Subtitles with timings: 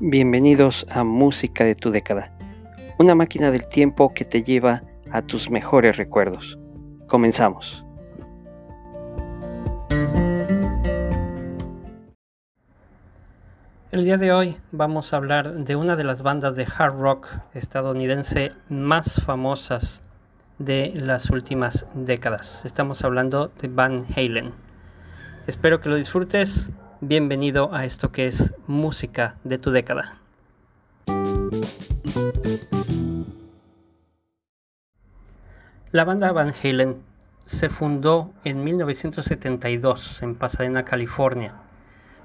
[0.00, 2.32] Bienvenidos a Música de tu década,
[3.00, 6.56] una máquina del tiempo que te lleva a tus mejores recuerdos.
[7.08, 7.84] Comenzamos.
[13.90, 17.26] El día de hoy vamos a hablar de una de las bandas de hard rock
[17.54, 20.04] estadounidense más famosas
[20.60, 22.64] de las últimas décadas.
[22.64, 24.52] Estamos hablando de Van Halen.
[25.48, 26.70] Espero que lo disfrutes.
[27.00, 30.18] Bienvenido a esto que es música de tu década.
[35.92, 36.96] La banda Van Halen
[37.44, 41.54] se fundó en 1972 en Pasadena, California.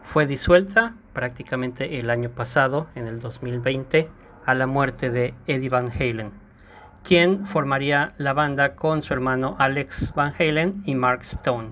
[0.02, 4.10] Fue disuelta prácticamente el año pasado, en el 2020,
[4.44, 6.32] a la muerte de Eddie Van Halen,
[7.04, 11.70] quien formaría la banda con su hermano Alex Van Halen y Mark Stone.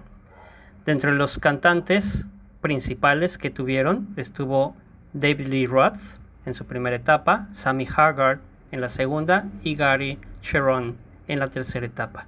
[0.86, 2.28] Dentro de los cantantes
[2.62, 4.76] principales que tuvieron estuvo
[5.14, 8.40] David Lee Roth en su primera etapa, Sammy Haggard
[8.72, 12.28] en la segunda y Gary Sharon en la tercera etapa.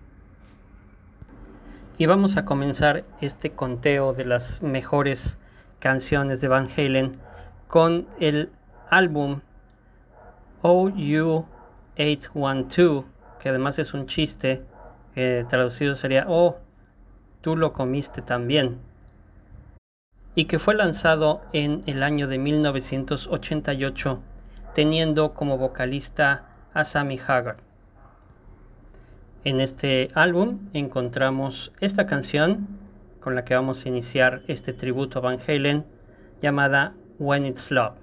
[1.98, 5.40] Y vamos a comenzar este conteo de las mejores
[5.80, 7.14] canciones de Van Halen
[7.68, 8.52] con el
[8.90, 9.42] álbum
[10.64, 13.06] OU812,
[13.40, 14.64] que además es un chiste,
[15.16, 16.58] eh, traducido sería Oh,
[17.42, 18.80] tú lo comiste también,
[20.36, 24.22] y que fue lanzado en el año de 1988,
[24.74, 27.58] teniendo como vocalista a Sammy Haggard.
[29.44, 32.68] En este álbum encontramos esta canción
[33.20, 35.86] con la que vamos a iniciar este tributo a Van Halen
[36.42, 38.03] llamada When It's Love.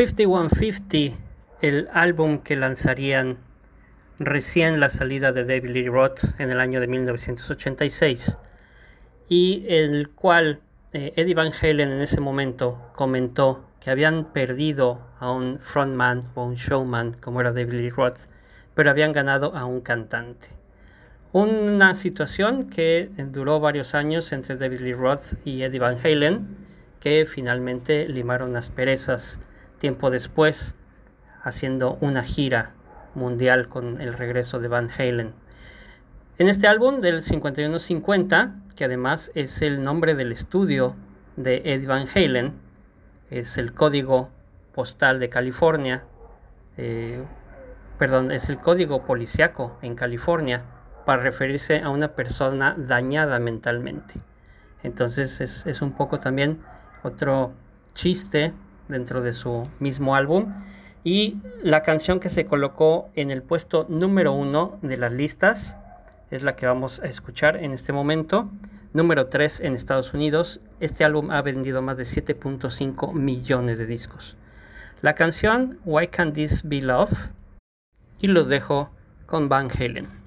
[0.00, 1.22] 5150,
[1.60, 3.36] el álbum que lanzarían
[4.18, 8.38] recién la salida de David Lee Roth en el año de 1986
[9.28, 10.62] y el cual
[10.94, 16.46] eh, Eddie Van Halen en ese momento comentó que habían perdido a un frontman o
[16.46, 18.20] un showman como era David Lee Roth,
[18.74, 20.46] pero habían ganado a un cantante.
[21.32, 26.56] Una situación que duró varios años entre David Lee Roth y Eddie Van Halen,
[27.00, 29.40] que finalmente limaron las perezas
[29.80, 30.76] tiempo después,
[31.42, 32.74] haciendo una gira
[33.14, 35.32] mundial con el regreso de Van Halen.
[36.38, 40.94] En este álbum del 5150, que además es el nombre del estudio
[41.36, 42.52] de Eddie Van Halen,
[43.30, 44.30] es el código
[44.74, 46.04] postal de California,
[46.76, 47.22] eh,
[47.98, 50.64] perdón, es el código policiaco en California
[51.06, 54.20] para referirse a una persona dañada mentalmente.
[54.82, 56.60] Entonces es, es un poco también
[57.02, 57.52] otro
[57.92, 58.52] chiste
[58.90, 60.52] dentro de su mismo álbum.
[61.02, 65.76] Y la canción que se colocó en el puesto número uno de las listas
[66.30, 68.50] es la que vamos a escuchar en este momento.
[68.92, 70.60] Número 3 en Estados Unidos.
[70.78, 74.36] Este álbum ha vendido más de 7.5 millones de discos.
[75.00, 77.30] La canción Why Can't This Be Love?
[78.20, 78.90] Y los dejo
[79.26, 80.19] con Van Halen.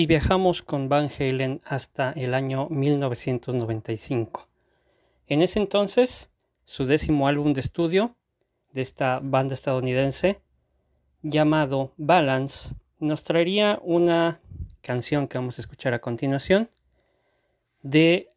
[0.00, 4.48] y viajamos con Van Halen hasta el año 1995.
[5.26, 6.30] En ese entonces,
[6.64, 8.16] su décimo álbum de estudio
[8.72, 10.40] de esta banda estadounidense,
[11.20, 14.40] llamado Balance, nos traería una
[14.80, 16.70] canción que vamos a escuchar a continuación,
[17.82, 18.32] de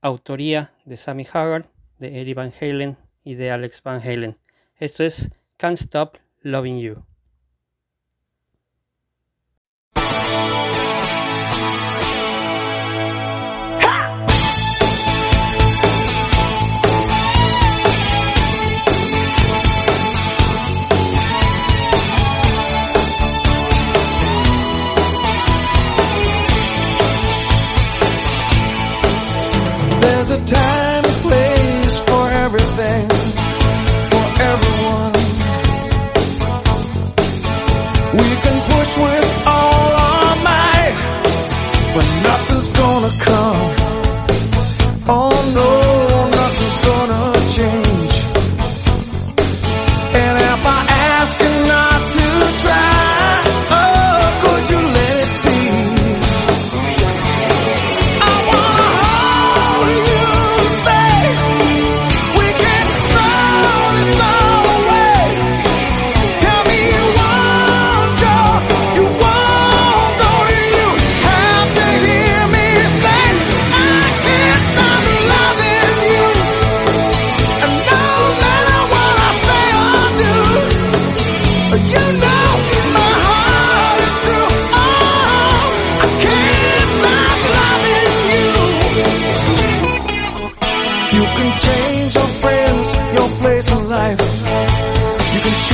[0.00, 1.68] autoría de Sammy Hagar,
[1.98, 4.38] de Eddie Van Halen y de Alex Van Halen.
[4.78, 7.04] Esto es Can't Stop Loving You.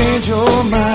[0.00, 0.89] change your mind.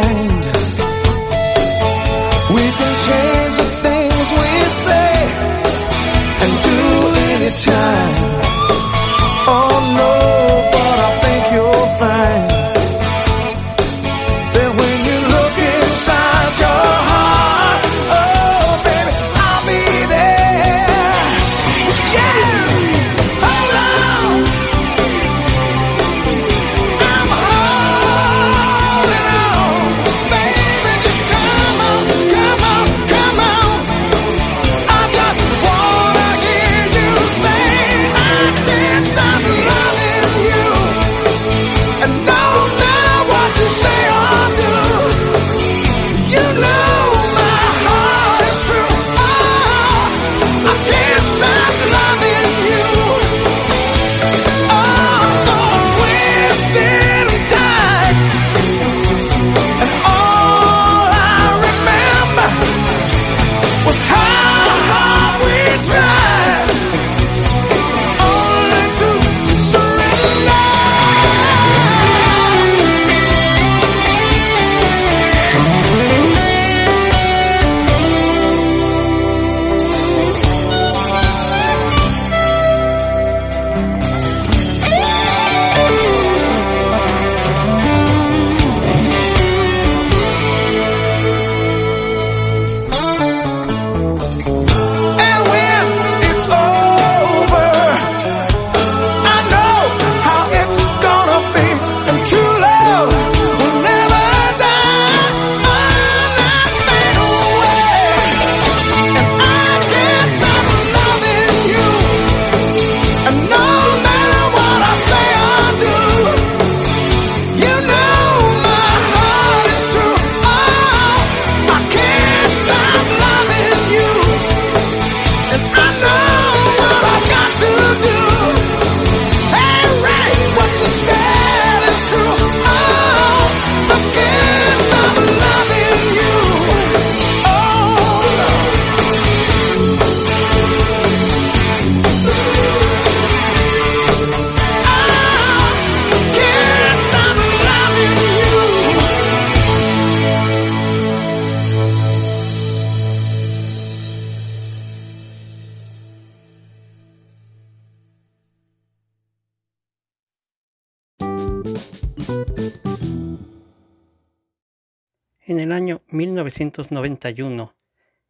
[165.55, 167.73] En el año 1991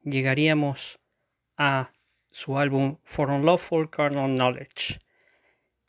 [0.04, 1.00] llegaríamos
[1.58, 1.92] a
[2.30, 5.00] su álbum For Unlawful Carnal Knowledge.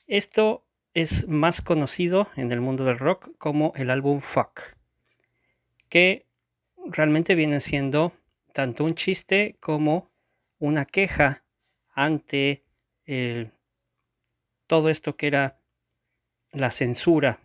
[0.07, 4.63] Esto es más conocido en el mundo del rock como el álbum Fuck,
[5.91, 6.25] que
[6.87, 8.15] realmente viene siendo
[8.55, 10.11] tanto un chiste como
[10.59, 11.45] una queja
[11.93, 12.65] ante
[14.67, 15.61] todo esto que era
[16.53, 17.41] la censura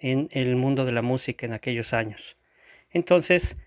[0.00, 2.36] en el mundo de la música en aquellos años.
[2.94, 3.58] Entonces,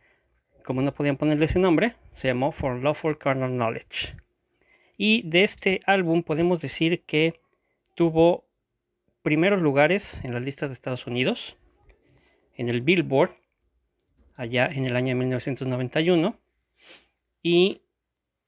[0.63, 4.15] como no podían ponerle ese nombre, se llamó For Lawful Carnal Knowledge.
[4.97, 7.39] Y de este álbum podemos decir que
[7.93, 8.47] tuvo
[9.21, 11.57] primeros lugares en las listas de Estados Unidos,
[12.55, 13.31] en el Billboard,
[14.35, 16.39] allá en el año 1991,
[17.43, 17.81] y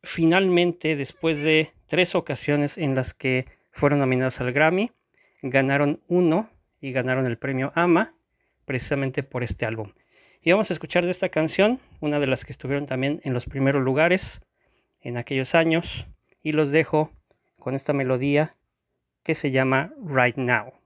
[0.02, 4.92] finalmente, después de tres ocasiones en las que fueron nominados al Grammy,
[5.42, 6.50] ganaron uno
[6.82, 8.12] y ganaron el premio AMA
[8.66, 9.94] precisamente por este álbum.
[10.42, 13.46] Y vamos a escuchar de esta canción, una de las que estuvieron también en los
[13.46, 14.42] primeros lugares
[15.02, 16.08] en aquellos años,
[16.42, 17.12] y los dejo
[17.58, 18.56] con esta melodía
[19.24, 20.79] que se llama Right Now.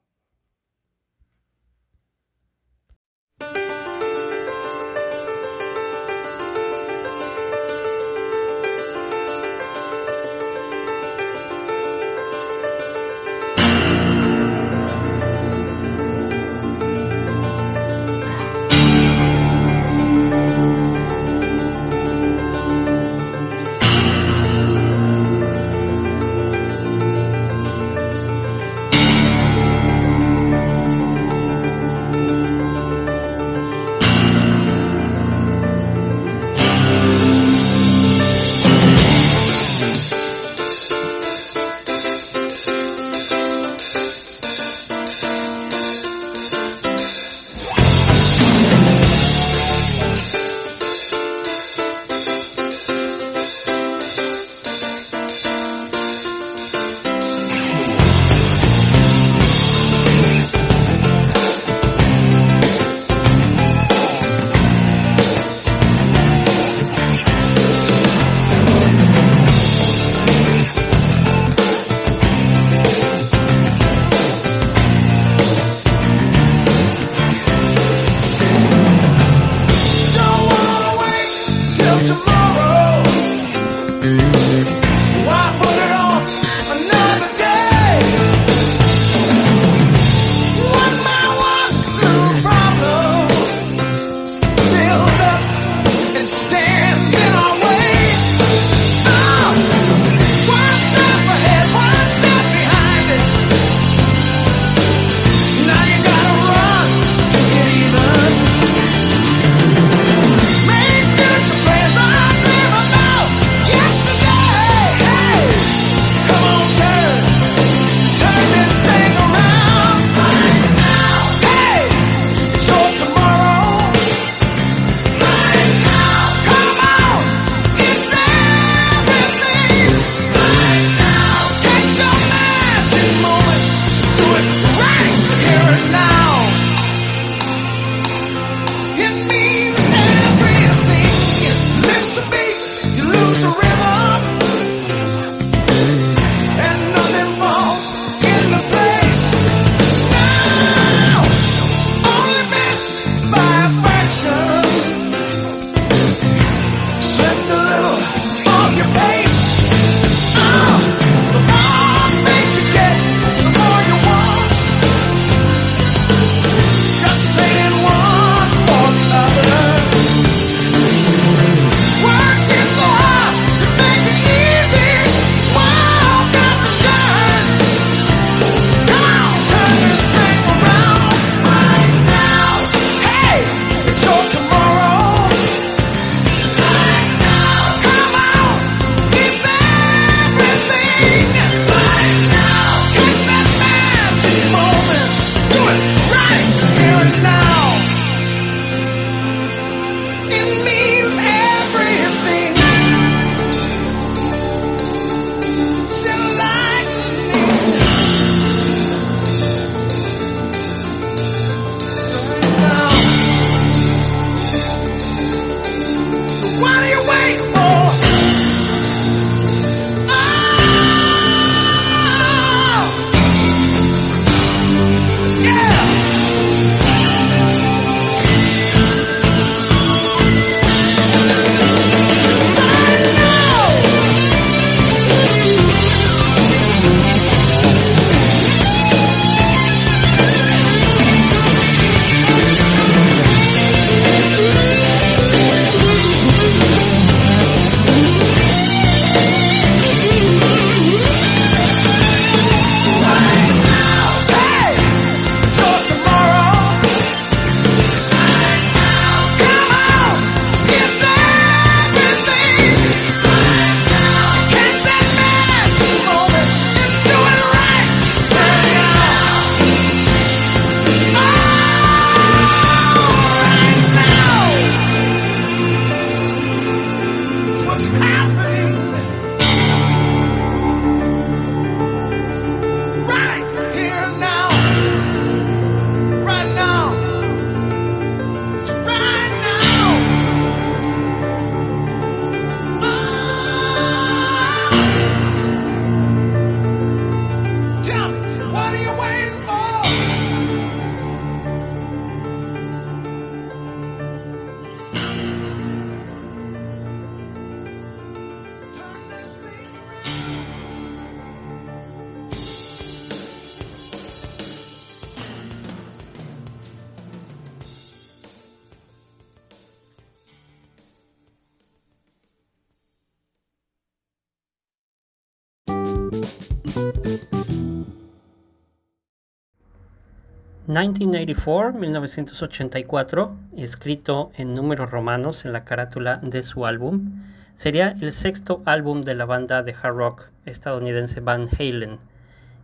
[330.73, 337.21] 1984, 1984, escrito en números romanos en la carátula de su álbum,
[337.53, 341.99] sería el sexto álbum de la banda de hard rock estadounidense Van Halen.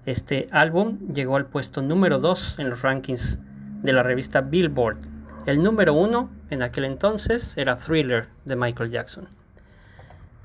[0.08, 3.38] Este álbum llegó al puesto número 2 en los rankings
[3.84, 4.98] de la revista Billboard.
[5.46, 9.28] El número 1 en aquel entonces era Thriller de Michael Jackson.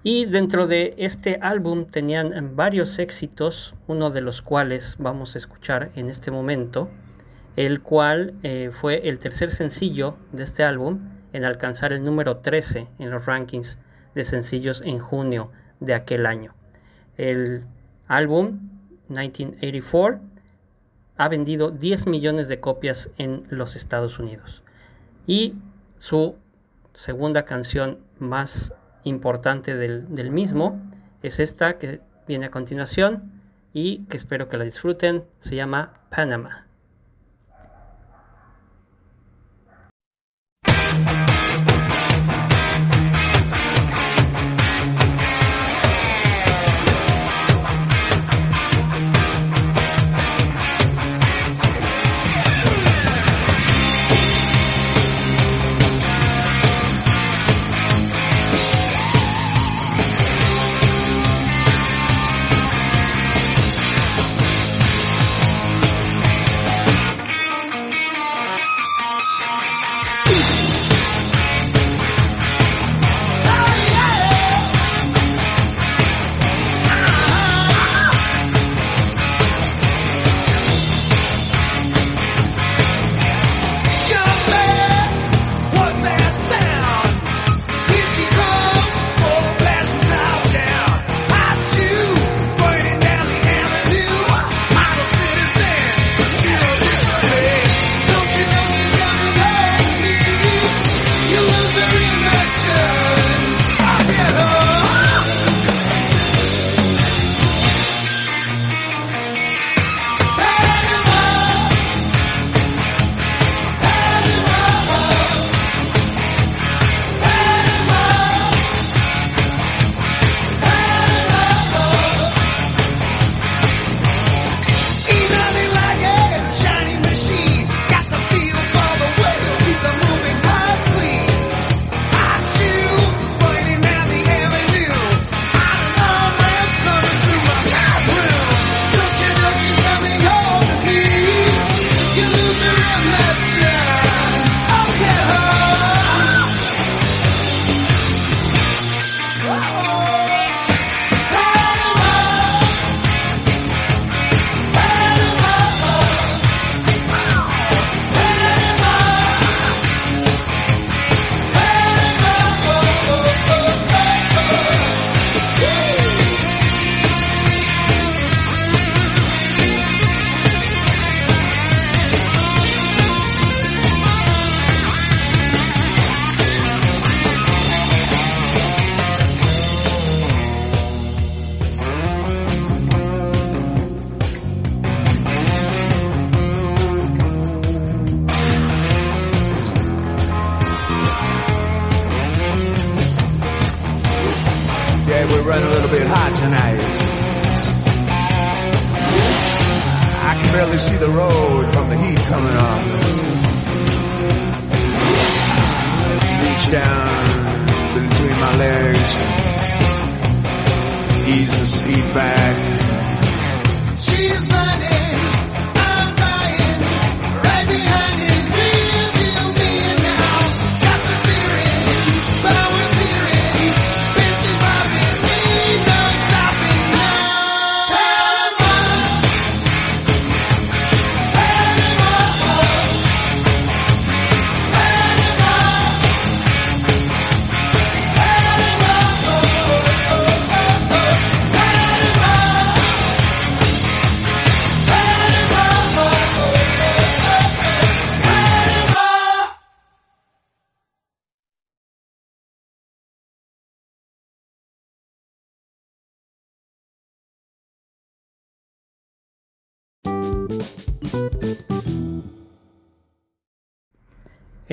[0.02, 5.90] Y dentro de este álbum tenían varios éxitos, uno de los cuales vamos a escuchar
[5.96, 6.90] en este momento
[7.56, 11.00] el cual eh, fue el tercer sencillo de este álbum
[11.32, 13.78] en alcanzar el número 13 en los rankings
[14.14, 16.54] de sencillos en junio de aquel año.
[17.16, 17.66] El
[18.06, 18.60] álbum
[19.08, 20.20] 1984
[21.16, 24.62] ha vendido 10 millones de copias en los Estados Unidos.
[25.26, 25.54] Y
[25.98, 26.36] su
[26.92, 28.72] segunda canción más
[29.04, 30.80] importante del, del mismo
[31.22, 35.24] es esta que viene a continuación y que espero que la disfruten.
[35.40, 36.63] Se llama Panama.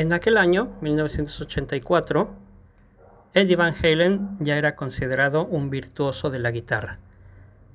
[0.02, 2.34] En aquel año, 1984,
[3.36, 6.98] Eddie Van Halen ya era considerado un virtuoso de la guitarra.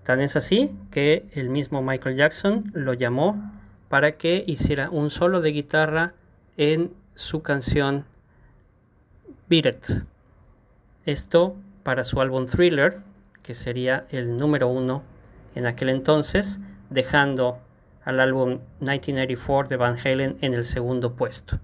[0.02, 3.52] Tan es así que el mismo Michael Jackson lo llamó
[3.88, 6.14] para que hiciera un solo de guitarra
[6.56, 8.06] en su canción
[9.48, 9.86] Beat It.
[11.04, 13.02] Esto para su álbum Thriller,
[13.44, 15.04] que sería el número uno
[15.54, 16.58] en aquel entonces,
[16.90, 17.60] dejando
[18.04, 21.60] al álbum 1984 de Van Halen en el segundo puesto.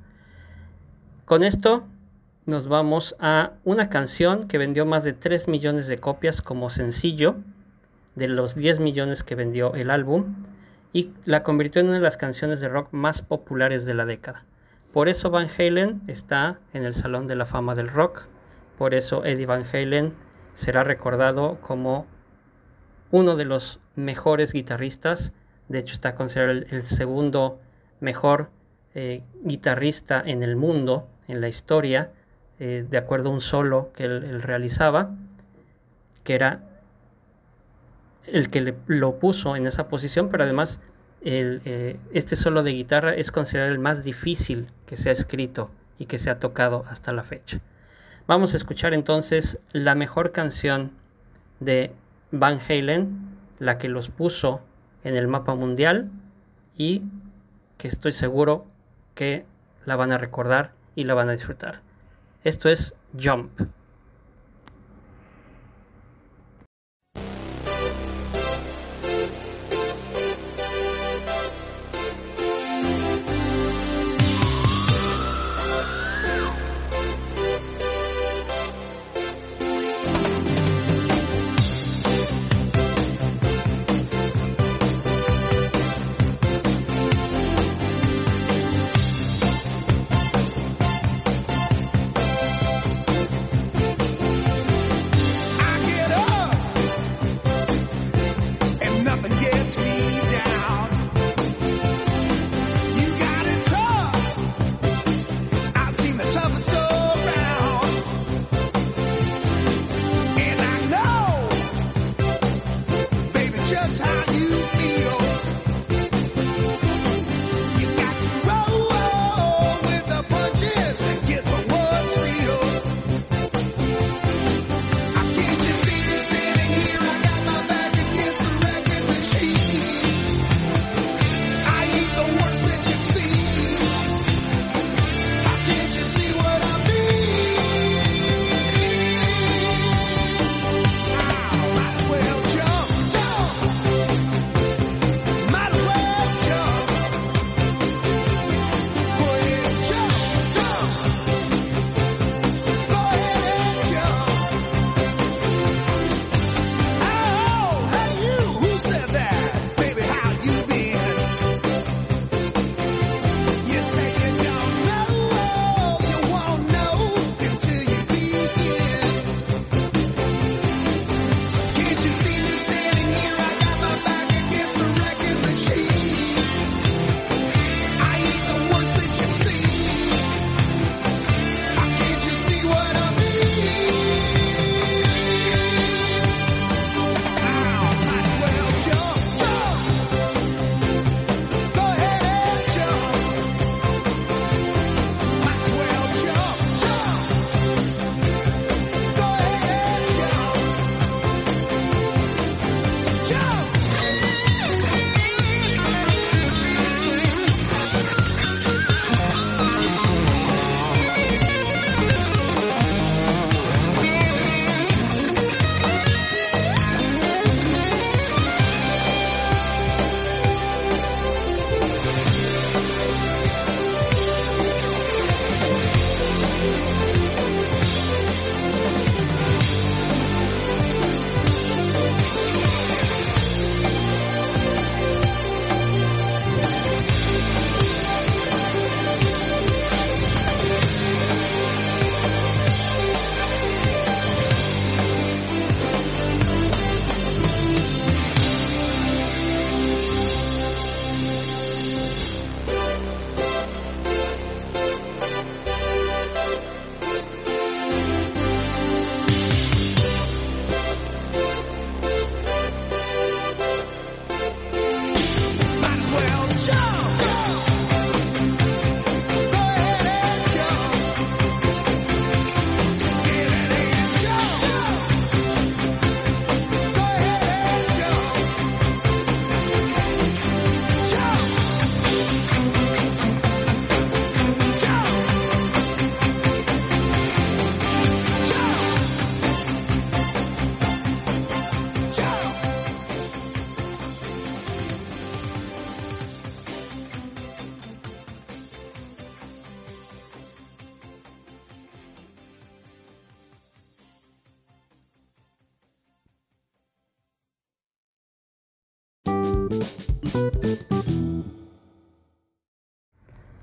[1.25, 1.85] Con esto
[2.47, 7.37] nos vamos a una canción que vendió más de 3 millones de copias como sencillo
[8.17, 10.35] de los 10 millones que vendió el álbum
[10.93, 14.45] y la convirtió en una de las canciones de rock más populares de la década.
[14.93, 18.27] Por eso Van Halen está en el Salón de la Fama del Rock,
[18.77, 20.13] por eso Eddie Van Halen
[20.55, 22.07] será recordado como
[23.11, 25.33] uno de los mejores guitarristas,
[25.69, 27.61] de hecho está considerado el, segundo
[28.01, 28.51] mejor
[28.95, 32.11] eh, guitarrista en el mundo, en la historia,
[32.59, 35.11] eh, de acuerdo a un solo que él, realizaba,
[36.25, 36.63] que era
[38.27, 40.81] el que lo puso en esa posición, pero además
[41.23, 46.07] eh, este solo de guitarra es considerado el más difícil que se ha escrito y
[46.07, 47.61] que se ha tocado hasta la fecha.
[48.27, 50.93] Vamos a escuchar entonces la mejor canción
[51.61, 51.93] de
[52.31, 54.63] Van Halen, la que los puso
[55.03, 56.11] en el mapa mundial
[56.77, 57.03] y
[57.79, 58.67] que estoy seguro
[59.15, 59.45] que
[59.85, 61.81] la van a recordar y la van a disfrutar.
[62.45, 63.51] Esto es Jump.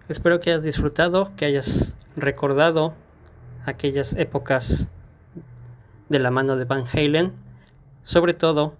[0.09, 2.95] Espero que hayas disfrutado, que hayas recordado
[3.67, 4.87] aquellas épocas
[6.09, 7.31] de la mano de Van Halen,
[8.01, 8.73] sobre todo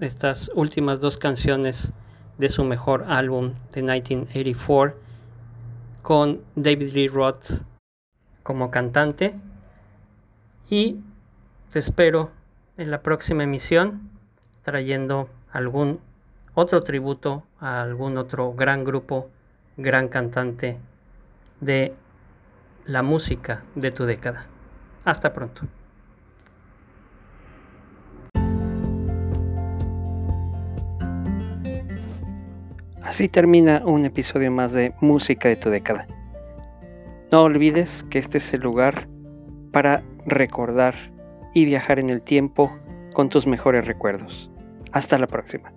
[0.00, 1.92] estas últimas dos canciones
[2.38, 4.96] de su mejor álbum de 1984
[6.00, 7.62] con David Lee Roth
[8.42, 9.38] como cantante.
[10.70, 11.00] Y
[11.70, 12.30] te espero
[12.78, 14.08] en la próxima emisión
[14.62, 16.00] trayendo algún
[16.54, 19.28] otro tributo a algún otro gran grupo,
[19.76, 20.78] gran cantante
[21.60, 21.94] de
[22.84, 24.46] la música de tu década.
[25.04, 25.62] Hasta pronto.
[33.02, 36.06] Así termina un episodio más de Música de tu década.
[37.32, 39.08] No olvides que este es el lugar
[39.72, 40.94] para recordar
[41.54, 42.72] y viajar en el tiempo
[43.12, 44.50] con tus mejores recuerdos.
[44.92, 45.72] Hasta la próxima.